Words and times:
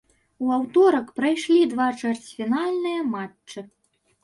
У 0.45 0.53
аўторак 0.55 1.11
прайшлі 1.19 1.59
два 1.75 1.87
чвэрцьфінальныя 1.99 3.07
матчы. 3.13 3.59